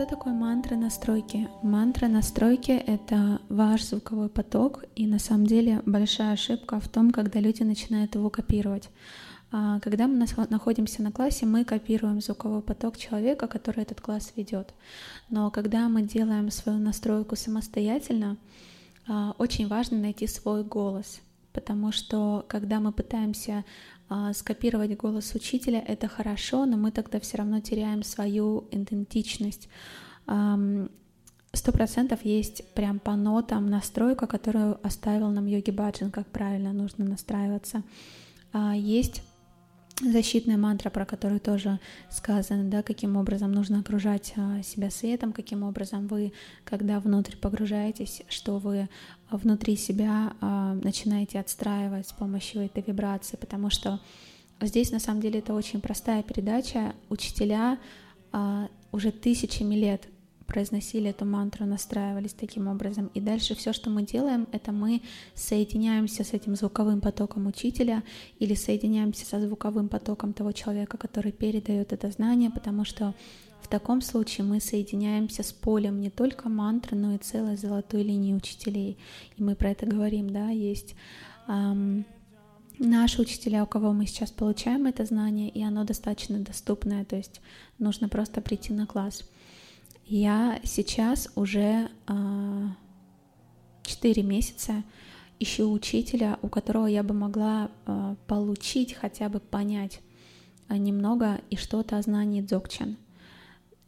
[0.00, 1.46] Что такое мантра настройки?
[1.62, 7.38] Мантра настройки— это ваш звуковой поток, и на самом деле большая ошибка в том, когда
[7.38, 8.88] люди начинают его копировать.
[9.52, 14.72] А, когда мы находимся на классе, мы копируем звуковой поток человека, который этот класс ведет.
[15.28, 18.38] Но когда мы делаем свою настройку самостоятельно,
[19.06, 21.20] а, очень важно найти свой голос,
[21.52, 23.66] потому что когда мы пытаемся
[24.32, 29.68] скопировать голос учителя, это хорошо, но мы тогда все равно теряем свою идентичность.
[31.52, 37.04] Сто процентов есть прям по нотам настройка, которую оставил нам Йоги Баджин, как правильно нужно
[37.04, 37.82] настраиваться.
[38.74, 39.22] Есть
[40.00, 41.78] защитная мантра, про которую тоже
[42.10, 46.32] сказано, да, каким образом нужно окружать а, себя светом, каким образом вы,
[46.64, 48.88] когда внутрь погружаетесь, что вы
[49.30, 54.00] внутри себя а, начинаете отстраивать с помощью этой вибрации, потому что
[54.60, 56.94] здесь на самом деле это очень простая передача.
[57.08, 57.78] Учителя
[58.32, 60.08] а, уже тысячами лет
[60.50, 63.08] произносили эту мантру, настраивались таким образом.
[63.14, 65.00] И дальше все, что мы делаем, это мы
[65.34, 68.02] соединяемся с этим звуковым потоком учителя
[68.40, 73.14] или соединяемся со звуковым потоком того человека, который передает это знание, потому что
[73.62, 78.34] в таком случае мы соединяемся с полем не только мантры, но и целой золотой линии
[78.34, 78.98] учителей.
[79.36, 80.96] И мы про это говорим, да, есть
[81.46, 82.04] эм,
[82.80, 87.40] наши учителя, у кого мы сейчас получаем это знание, и оно достаточно доступное, то есть
[87.78, 89.22] нужно просто прийти на класс.
[90.12, 92.74] Я сейчас уже а,
[93.84, 94.82] четыре месяца
[95.38, 100.00] ищу учителя, у которого я бы могла а, получить, хотя бы понять
[100.66, 102.96] а, немного и что-то о знании дзогчен.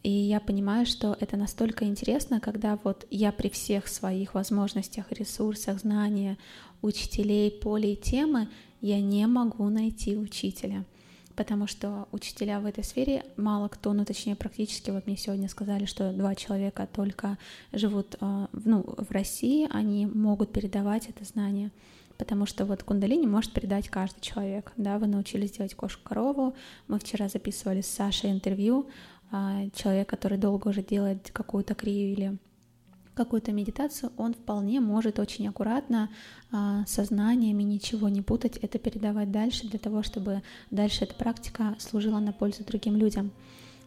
[0.04, 5.80] И я понимаю, что это настолько интересно, когда вот я при всех своих возможностях, ресурсах,
[5.80, 6.38] знания,
[6.82, 8.48] учителей, полей, темы,
[8.80, 10.84] я не могу найти учителя
[11.42, 15.86] потому что учителя в этой сфере мало кто, ну точнее практически, вот мне сегодня сказали,
[15.86, 17.36] что два человека только
[17.72, 21.72] живут э, ну, в России, они могут передавать это знание,
[22.16, 26.54] потому что вот кундалини может передать каждый человек, да, вы научились делать кошку-корову,
[26.86, 28.88] мы вчера записывали с Сашей интервью,
[29.32, 32.38] а, человек, который долго уже делает какую-то крию или
[33.14, 36.10] какую-то медитацию, он вполне может очень аккуратно
[36.50, 42.18] а, сознаниями ничего не путать, это передавать дальше для того, чтобы дальше эта практика служила
[42.18, 43.30] на пользу другим людям.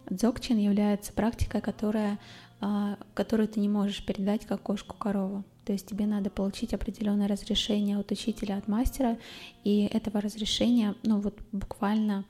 [0.09, 2.19] Дзогчин является практикой, которая,
[2.61, 5.43] а, которую ты не можешь передать как кошку-корову.
[5.65, 9.17] То есть тебе надо получить определенное разрешение от учителя, от мастера,
[9.63, 12.23] и этого разрешения, ну вот буквально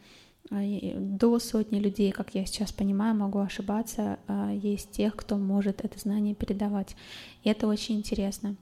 [0.52, 6.00] до сотни людей, как я сейчас понимаю, могу ошибаться, а, есть тех, кто может это
[6.00, 6.96] знание передавать.
[7.44, 8.56] И это очень интересно,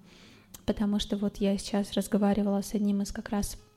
[0.65, 3.72] потому что вот я сейчас разговаривала с одним из как раз а,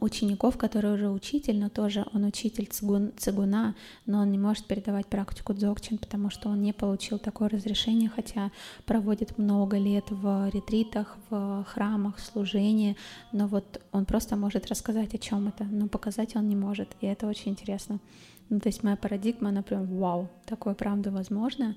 [0.00, 3.74] учеников, который уже учитель, но тоже он учитель цигун, цигуна,
[4.06, 8.50] но он не может передавать практику дзогчин, потому что он не получил такое разрешение, хотя
[8.86, 12.96] проводит много лет в ретритах, в храмах, в служении,
[13.32, 17.06] но вот он просто может рассказать о чем это, но показать он не может, и
[17.06, 17.98] это очень интересно.
[18.50, 21.76] Ну, то есть моя парадигма, она прям вау, такое правда возможно.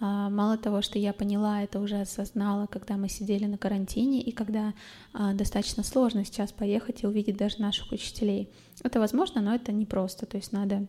[0.00, 4.32] А, мало того, что я поняла, это уже осознала, когда мы сидели на карантине, и
[4.32, 4.74] когда
[5.12, 8.50] а, достаточно сложно сейчас поехать и увидеть даже наших учителей.
[8.82, 10.86] Это возможно, но это непросто, то есть надо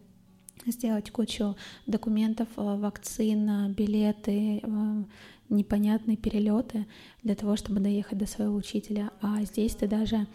[0.66, 5.04] сделать кучу документов, а, вакцин, билеты, а,
[5.50, 6.86] непонятные перелеты
[7.24, 9.12] для того, чтобы доехать до своего учителя.
[9.22, 10.28] А здесь ты даже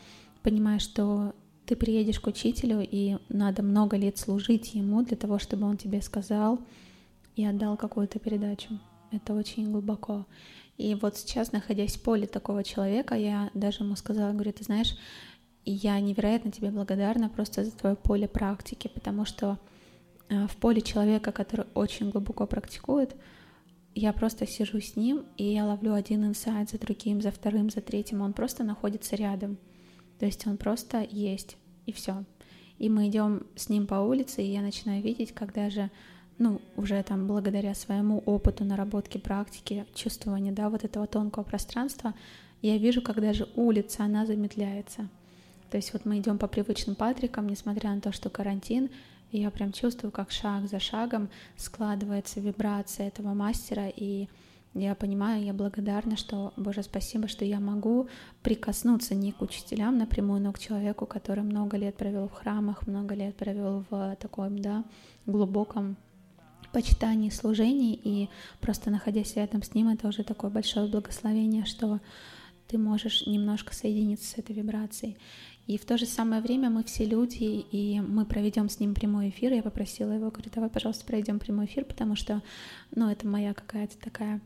[0.43, 1.35] понимаешь, что
[1.67, 6.03] ты приедешь к учителю, и надо много лет служить ему для того, чтобы он тебе
[6.03, 6.59] сказал
[7.37, 8.79] и отдал какую-то передачу.
[9.11, 10.27] Это очень глубоко.
[10.77, 14.97] И вот сейчас, находясь в поле такого человека, я даже ему сказала, говорю, ты знаешь,
[15.65, 19.59] я невероятно тебе благодарна просто за твое поле практики, потому что
[20.29, 23.15] э, в поле человека, который очень глубоко практикует,
[23.95, 27.81] я просто сижу с ним, и я ловлю один инсайт за другим, за вторым, за
[27.81, 29.57] третьим, он просто находится рядом.
[30.19, 31.57] То есть он просто есть,
[31.87, 32.25] и все.
[32.79, 35.91] И мы идем с ним по улице, и я начинаю видеть, когда же,
[36.39, 42.15] ну, уже там благодаря своему опыту, наработке практики, чувствования, да, вот этого тонкого пространства,
[42.63, 45.09] я вижу, когда же улица, она замедляется.
[45.71, 48.91] То есть вот мы идем по привычным патрикам, несмотря на то, что карантин,
[49.33, 54.29] я прям чувствую, как шаг за шагом складывается вибрация этого мастера, и
[54.75, 58.09] я понимаю, я благодарна, что, Боже, спасибо, что я могу
[58.43, 63.15] прикоснуться не к учителям напрямую, но к человеку, который много лет провел в храмах, много
[63.15, 64.85] лет провел в таком, да,
[65.27, 65.97] глубоком
[66.73, 68.29] почитании, служении, и
[68.61, 72.01] просто находясь рядом с ним, это уже такое большое благословение, что
[72.67, 75.17] ты можешь немножко соединиться с этой вибрацией.
[75.69, 79.31] И в то же самое время мы все люди, и мы проведем с ним прямой
[79.31, 79.53] эфир.
[79.53, 82.43] Я попросила его, говорю, давай, пожалуйста, проведем прямой эфир, потому что,
[82.95, 84.41] ну, это моя какая-то такая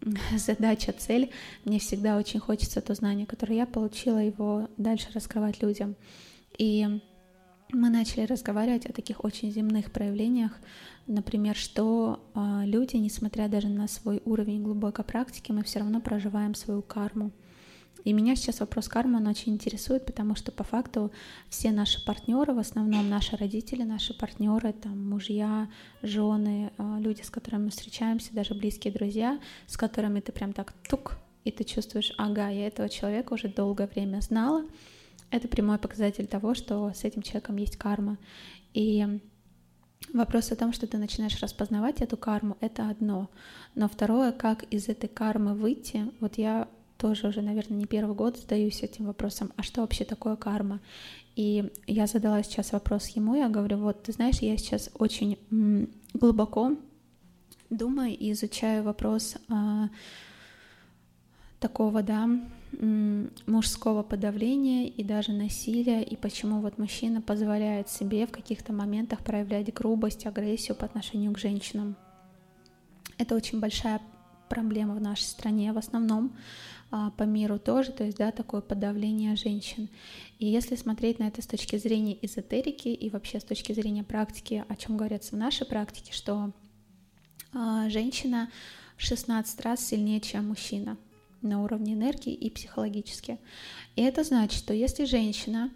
[0.36, 1.30] задача, цель.
[1.64, 5.96] Мне всегда очень хочется то знание, которое я получила, его дальше раскрывать людям.
[6.58, 7.00] И
[7.70, 10.52] мы начали разговаривать о таких очень земных проявлениях,
[11.06, 16.54] например, что э, люди, несмотря даже на свой уровень глубокой практики, мы все равно проживаем
[16.54, 17.30] свою карму.
[18.04, 21.12] И меня сейчас вопрос кармы, он очень интересует, потому что по факту
[21.48, 25.68] все наши партнеры, в основном наши родители, наши партнеры, там мужья,
[26.02, 30.72] жены, а, люди, с которыми мы встречаемся, даже близкие друзья, с которыми ты прям так
[30.88, 34.64] тук, и ты чувствуешь, ага, я этого человека уже долгое время знала,
[35.30, 38.16] это прямой показатель того, что с этим человеком есть карма.
[38.74, 39.20] И
[40.12, 43.28] Вопрос о том, что ты начинаешь распознавать эту карму, это одно.
[43.74, 46.68] Но второе, как из этой кармы выйти, вот я
[46.98, 50.80] тоже уже, наверное, не первый год задаюсь этим вопросом, а что вообще такое карма?
[51.36, 55.38] И я задала сейчас вопрос ему, я говорю, вот, ты знаешь, я сейчас очень
[56.12, 56.76] глубоко
[57.70, 59.88] думаю и изучаю вопрос а,
[61.60, 62.28] такого, да,
[63.46, 69.72] мужского подавления и даже насилия, и почему вот мужчина позволяет себе в каких-то моментах проявлять
[69.72, 71.96] грубость, агрессию по отношению к женщинам.
[73.16, 74.00] Это очень большая
[74.48, 76.36] проблема в нашей стране в основном,
[76.90, 79.88] а, по миру тоже, то есть, да, такое подавление женщин.
[80.38, 84.64] И если смотреть на это с точки зрения эзотерики и вообще с точки зрения практики,
[84.68, 86.52] о чем говорится в нашей практике, что
[87.52, 88.50] а, женщина
[88.96, 90.96] в 16 раз сильнее, чем мужчина
[91.42, 93.38] на уровне энергии и психологически.
[93.96, 95.70] И это значит, что если женщина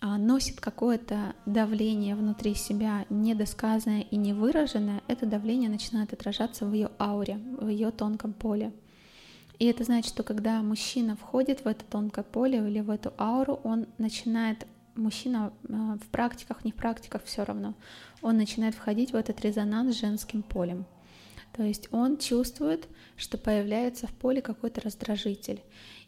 [0.00, 7.38] носит какое-то давление внутри себя, недосказанное и невыраженное, это давление начинает отражаться в ее ауре,
[7.58, 8.72] в ее тонком поле.
[9.58, 13.60] И это значит, что когда мужчина входит в это тонкое поле или в эту ауру,
[13.62, 17.74] он начинает, мужчина а, в практиках, не в практиках все равно,
[18.20, 20.86] он начинает входить в этот резонанс с женским полем.
[21.56, 25.62] То есть он чувствует, что появляется в поле какой-то раздражитель.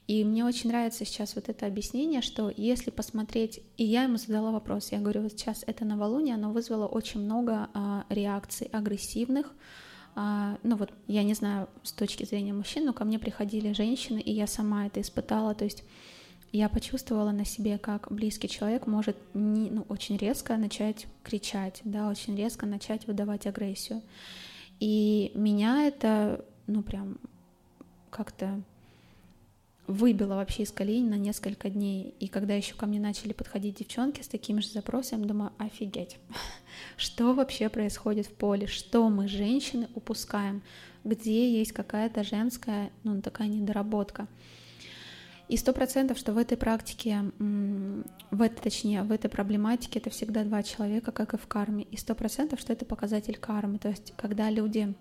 [0.06, 4.52] И мне очень нравится сейчас вот это объяснение, что если посмотреть, и я ему задала
[4.52, 9.52] вопрос, я говорю, вот сейчас это новолуние, оно вызвало очень много а, реакций агрессивных,
[10.14, 14.20] а, ну вот я не знаю с точки зрения мужчин, но ко мне приходили женщины,
[14.20, 15.82] и я сама это испытала, то есть
[16.52, 22.08] я почувствовала на себе, как близкий человек может не, ну, очень резко начать кричать, да,
[22.08, 24.00] очень резко начать выдавать агрессию.
[24.78, 27.18] И меня это, ну прям
[28.10, 28.62] как-то
[29.86, 32.14] выбило вообще из колеи на несколько дней.
[32.20, 36.18] И когда еще ко мне начали подходить девчонки с таким же запросом, думаю, офигеть,
[36.96, 40.62] что вообще происходит в поле, что мы, женщины, упускаем,
[41.04, 44.26] где есть какая-то женская, ну, такая недоработка.
[45.48, 50.42] И сто процентов, что в этой практике, в этой, точнее, в этой проблематике это всегда
[50.42, 51.84] два человека, как и в карме.
[51.84, 53.78] И сто процентов, что это показатель кармы.
[53.78, 54.92] То есть, когда люди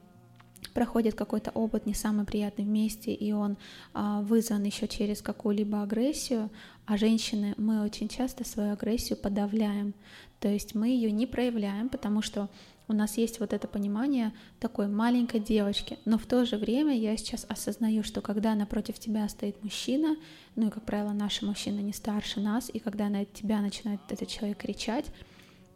[0.74, 3.58] проходит какой-то опыт не самый приятный вместе, и он
[3.94, 6.50] а, вызван еще через какую-либо агрессию,
[6.86, 9.94] а женщины, мы очень часто свою агрессию подавляем,
[10.40, 12.50] то есть мы ее не проявляем, потому что
[12.88, 17.18] у нас есть вот это понимание такой маленькой девочки, но в то же время я
[17.18, 20.16] сейчас осознаю, что когда напротив тебя стоит мужчина,
[20.56, 24.28] ну и, как правило, наши мужчины не старше нас, и когда на тебя начинает этот
[24.28, 25.06] человек кричать,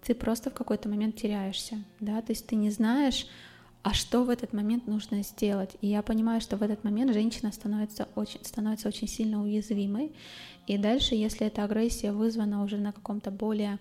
[0.03, 3.25] ты просто в какой-то момент теряешься, да, то есть ты не знаешь,
[3.81, 5.75] а что в этот момент нужно сделать.
[5.81, 10.11] И я понимаю, что в этот момент женщина становится очень, становится очень сильно уязвимой.
[10.67, 13.79] И дальше, если эта агрессия вызвана уже на каком-то более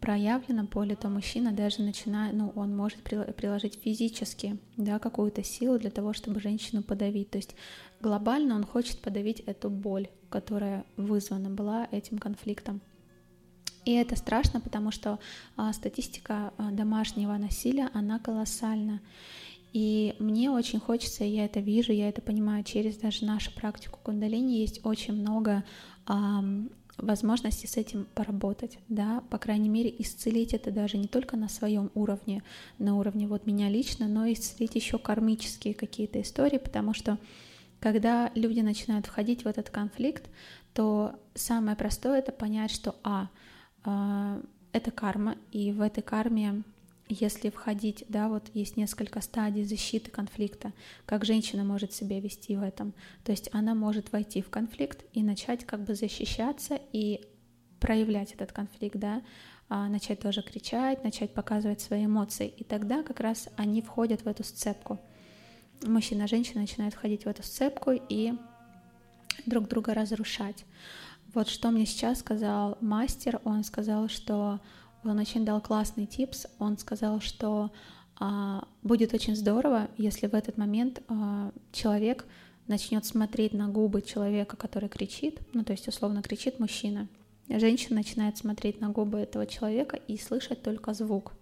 [0.00, 5.90] проявленном поле, то мужчина даже начинает, ну, он может приложить физически, да, какую-то силу для
[5.90, 7.30] того, чтобы женщину подавить.
[7.30, 7.54] То есть
[8.00, 12.80] глобально он хочет подавить эту боль, которая вызвана была этим конфликтом.
[13.86, 15.20] И это страшно, потому что
[15.56, 19.00] а, статистика а, домашнего насилия, она колоссальна.
[19.72, 24.58] И мне очень хочется, я это вижу, я это понимаю через даже нашу практику кундалини,
[24.60, 25.64] есть очень много
[26.98, 31.90] возможностей с этим поработать, да, по крайней мере, исцелить это даже не только на своем
[31.94, 32.42] уровне,
[32.78, 37.18] на уровне вот меня лично, но исцелить еще кармические какие-то истории, потому что
[37.80, 40.30] когда люди начинают входить в этот конфликт,
[40.72, 43.28] то самое простое это понять, что а,
[44.72, 46.62] это карма, и в этой карме,
[47.08, 50.72] если входить, да, вот есть несколько стадий защиты конфликта,
[51.06, 52.92] как женщина может себя вести в этом.
[53.24, 57.24] То есть она может войти в конфликт и начать как бы защищаться и
[57.80, 59.22] проявлять этот конфликт, да,
[59.68, 62.48] а, начать тоже кричать, начать показывать свои эмоции.
[62.48, 65.00] И тогда как раз они входят в эту сцепку.
[65.82, 68.32] Мужчина и женщина начинают входить в эту сцепку и
[69.44, 70.64] друг друга разрушать.
[71.36, 74.58] Вот что мне сейчас сказал мастер, он сказал, что
[75.04, 77.70] он очень дал классный типс, он сказал, что
[78.18, 82.24] а, будет очень здорово, если в этот момент а, человек
[82.68, 87.06] начнет смотреть на губы человека, который кричит, ну то есть условно кричит мужчина,
[87.50, 91.34] женщина начинает смотреть на губы этого человека и слышать только звук,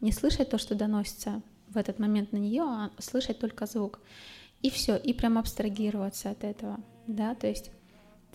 [0.00, 4.00] не слышать то, что доносится в этот момент на нее, а слышать только звук.
[4.62, 7.70] И все, и прям абстрагироваться от этого, да, то есть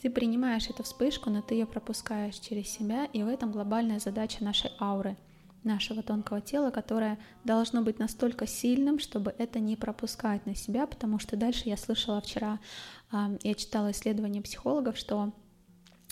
[0.03, 4.43] ты принимаешь эту вспышку, но ты ее пропускаешь через себя, и в этом глобальная задача
[4.43, 5.15] нашей ауры,
[5.63, 11.19] нашего тонкого тела, которое должно быть настолько сильным, чтобы это не пропускать на себя, потому
[11.19, 12.59] что дальше я слышала вчера,
[13.13, 15.31] я читала исследования психологов, что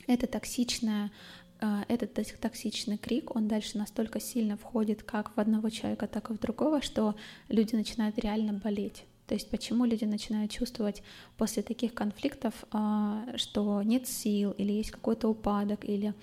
[0.08, 1.12] это токсичное
[1.60, 6.34] а, этот токсичный крик, он дальше настолько сильно входит как в одного человека, так и
[6.34, 7.16] в другого, что
[7.50, 9.04] люди начинают реально болеть.
[9.32, 11.04] То есть почему люди начинают чувствовать
[11.38, 16.14] после таких конфликтов, а, что нет сил, или есть какой-то упадок, или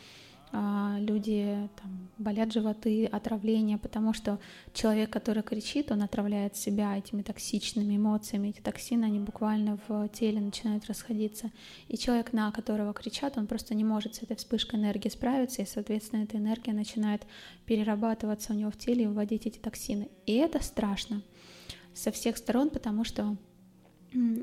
[0.52, 4.38] а, люди там, болят животы, отравления, потому что
[4.74, 10.42] человек, который кричит, он отравляет себя этими токсичными эмоциями, эти токсины, они буквально в теле
[10.42, 11.50] начинают расходиться.
[11.88, 15.66] И человек, на которого кричат, он просто не может с этой вспышкой энергии справиться, и,
[15.66, 17.22] соответственно, эта энергия начинает
[17.64, 20.10] перерабатываться у него в теле и вводить эти токсины.
[20.26, 21.22] И это страшно
[21.95, 23.37] со всех сторон, потому что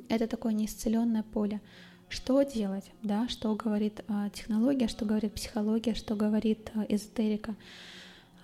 [0.09, 1.61] это такое неисцеленное поле.
[2.07, 7.55] Что делать, да, что говорит э, технология, что говорит психология, что говорит э, эзотерика.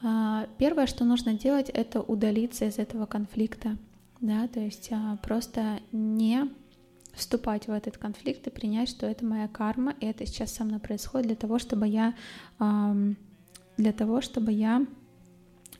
[0.01, 3.77] Э, первое, что нужно делать, это удалиться из этого конфликта,
[4.19, 4.89] да, то есть
[5.21, 6.49] просто не
[7.13, 10.79] вступать в этот конфликт и принять, что это моя карма, и это сейчас со мной
[10.79, 12.15] происходит для того, чтобы я,
[12.57, 14.85] для того, чтобы я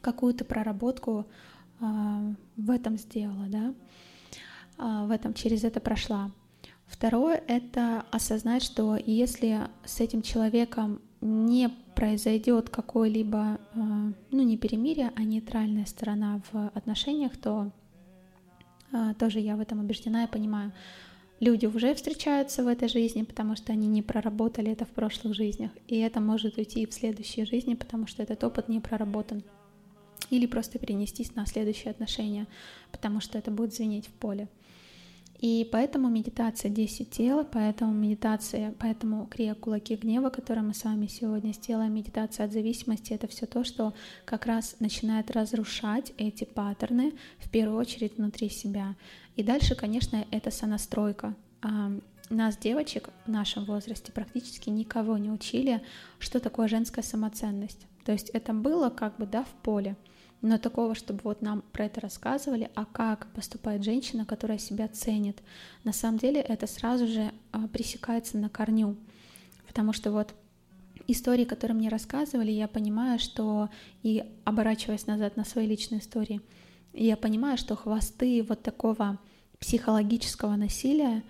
[0.01, 1.25] какую-то проработку
[1.82, 3.74] в этом сделала, да,
[4.78, 6.32] э, в этом через это прошла.
[6.86, 13.80] Второе— это осознать, что если с этим человеком не произойдет какое-либо, э,
[14.32, 17.72] ну не перемирие, а нейтральная сторона в отношениях, то
[19.20, 20.74] тоже я в этом убеждена и понимаю,
[21.40, 25.72] люди уже встречаются в этой жизни, потому что они не проработали это в прошлых жизнях,
[25.88, 29.44] и это может уйти и в следующей жизни, потому что этот опыт не проработан.
[30.32, 32.48] Или просто перенестись на следующие отношения,
[32.92, 34.48] потому что это будет звенеть в поле.
[35.42, 41.08] И поэтому медитация 10 тел, поэтому медитация, поэтому крия кулаки гнева, которую мы с вами
[41.08, 47.14] сегодня сделаем, медитация от зависимости, это все то, что как раз начинает разрушать эти паттерны,
[47.40, 48.96] в первую очередь внутри себя.
[49.36, 51.36] И дальше, конечно, это сонастройка.
[51.64, 51.92] А,
[52.30, 55.82] нас, девочек, в нашем возрасте практически никого не учили,
[56.20, 57.88] что такое женская самоценность.
[58.06, 59.98] То есть это было как бы, да, в поле
[60.41, 65.41] но такого, чтобы вот нам про это рассказывали, а как поступает женщина, которая себя ценит.
[65.83, 68.95] На самом деле это сразу же а, пресекается на корню,
[69.67, 70.33] потому что вот
[71.07, 73.69] истории, которые мне рассказывали, я понимаю, что
[74.03, 76.41] и оборачиваясь назад на свои личные истории,
[76.93, 79.19] я понимаю, что хвосты вот такого
[79.60, 81.24] психологического насилия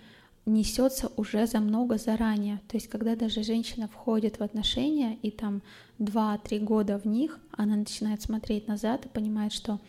[0.45, 2.61] несется уже за много заранее.
[2.67, 5.61] То есть, когда даже женщина входит в отношения и там
[5.99, 9.79] 2-3 года в них, она начинает смотреть назад и понимает, что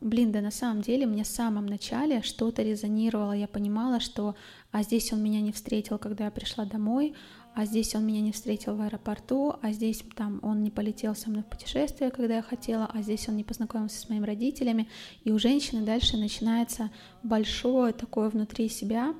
[0.00, 4.36] блин, да на самом деле мне в самом начале что-то резонировало, я понимала, что
[4.70, 7.14] а здесь он меня не встретил, когда я пришла домой,
[7.54, 11.30] а здесь он меня не встретил в аэропорту, а здесь там он не полетел со
[11.30, 14.88] мной в путешествие, когда я хотела, а здесь он не познакомился с моими родителями,
[15.24, 16.90] и у женщины дальше начинается
[17.22, 19.14] большое такое внутри себя,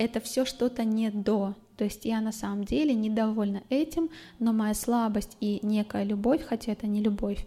[0.00, 1.54] это все что-то не до.
[1.76, 6.72] То есть я на самом деле недовольна этим, но моя слабость и некая любовь, хотя
[6.72, 7.46] это не любовь,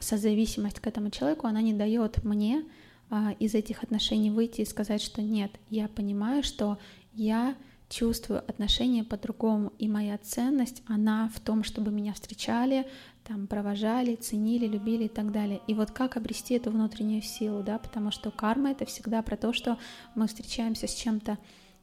[0.00, 2.64] созависимость к этому человеку, она не дает мне
[3.08, 6.78] а, из этих отношений выйти и сказать, что нет, я понимаю, что
[7.14, 7.54] я
[7.88, 12.84] чувствую отношения по-другому, и моя ценность, она в том, чтобы меня встречали,
[13.22, 15.60] там, провожали, ценили, любили и так далее.
[15.68, 19.52] И вот как обрести эту внутреннюю силу, да, потому что карма— это всегда про то,
[19.52, 19.78] что
[20.16, 21.38] мы встречаемся с чем-то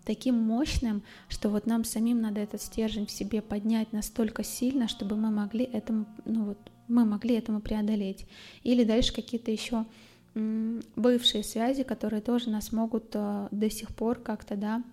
[0.09, 5.15] таким мощным, что вот нам самим надо этот стержень в себе поднять настолько сильно, чтобы
[5.15, 8.25] мы могли этому, ну вот, мы могли этому преодолеть.
[8.63, 9.85] Или дальше какие-то еще
[10.95, 14.83] бывшие связи, которые тоже нас могут э, до сих пор как-то, да,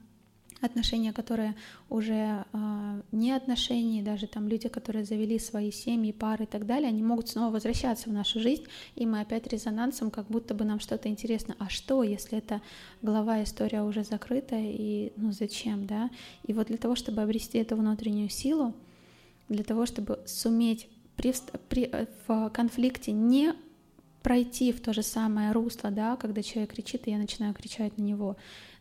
[0.61, 1.55] отношения, которые
[1.89, 6.89] уже э, не отношения, даже там люди, которые завели свои семьи, пары и так далее,
[6.89, 10.81] они могут снова возвращаться в нашу жизнь, и мы опять резонансом, как будто бы нам
[10.81, 11.55] что-то интересно.
[11.59, 12.63] А что, если эта
[13.03, 16.11] глава история уже закрыта, и ну зачем, да?
[16.47, 18.75] И вот для того, чтобы обрести эту внутреннюю силу,
[19.49, 21.35] для того, чтобы суметь при,
[21.69, 21.91] при,
[22.27, 23.55] в конфликте не
[24.23, 28.03] пройти в то же самое русло, да, когда человек кричит, и я начинаю кричать на
[28.03, 28.37] него,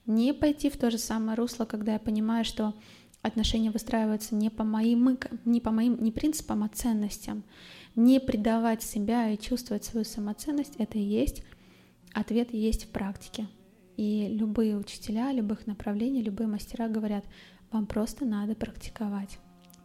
[0.06, 2.74] Не пойти в то же самое русло, когда я понимаю, что
[3.22, 7.44] отношения выстраиваются не по моим, не по моим не принципам, а ценностям.
[7.96, 11.44] Не предавать себя и чувствовать свою самоценность— это и есть
[12.16, 13.48] ответ есть в практике.
[13.98, 17.26] И любые учителя любых направлений, любые мастера говорят,
[17.72, 19.38] вам просто надо практиковать.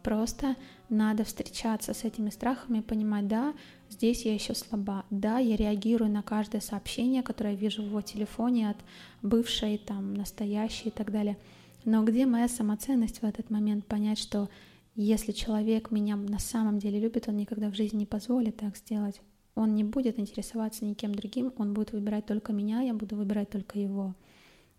[0.03, 0.55] Просто
[0.89, 3.53] надо встречаться с этими страхами, понимать, да,
[3.89, 8.01] здесь я еще слаба, да, я реагирую на каждое сообщение, которое я вижу в его
[8.01, 8.77] телефоне от
[9.21, 11.37] бывшей, там, настоящей и так далее.
[11.85, 13.85] Но где моя самоценность в этот момент?
[13.85, 14.49] Понять, что
[14.95, 19.21] если человек меня на самом деле любит, он никогда в жизни не позволит так сделать.
[19.55, 23.79] Он не будет интересоваться никем другим, он будет выбирать только меня, я буду выбирать только
[23.79, 24.15] его.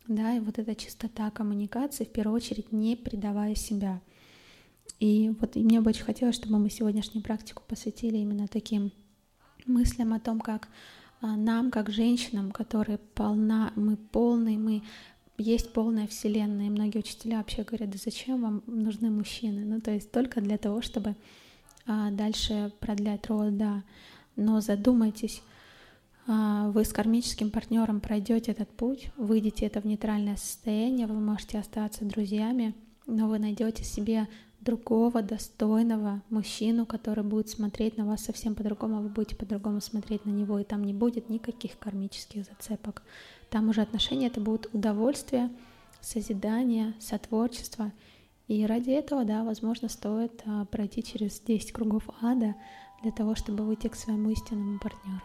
[0.09, 4.00] Да, и вот эта чистота коммуникации, в первую очередь, не предавая себя.
[5.01, 8.93] И вот и мне бы очень хотелось, чтобы мы сегодняшнюю практику посвятили именно таким
[9.67, 10.69] мыслям о том, как
[11.21, 14.83] а, нам, как женщинам, которые полна, мы полные, мы
[15.39, 16.67] есть полная вселенная.
[16.67, 19.65] И многие учителя вообще говорят, да зачем вам нужны мужчины?
[19.65, 21.17] Ну, то есть только для того, чтобы
[21.87, 23.83] а, дальше продлять род, да
[24.37, 25.43] но задумайтесь,
[26.27, 31.59] а, вы с кармическим партнером пройдете этот путь, выйдете это в нейтральное состояние, вы можете
[31.59, 32.75] остаться друзьями,
[33.07, 34.29] но вы найдете себе
[34.62, 40.25] другого достойного мужчину, который будет смотреть на вас совсем по-другому, а вы будете по-другому смотреть
[40.25, 43.02] на него, и там не будет никаких кармических зацепок.
[43.50, 45.50] Там уже отношения это будут удовольствие,
[46.00, 47.92] созидание, сотворчество.
[48.49, 52.54] И ради этого, да, возможно, стоит а, пройти через 10 кругов ада,
[53.02, 55.20] для того, чтобы выйти к своему истинному партнеру.